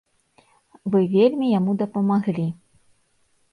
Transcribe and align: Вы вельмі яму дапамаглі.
Вы 0.95 0.99
вельмі 1.15 1.51
яму 1.59 1.77
дапамаглі. 1.83 2.47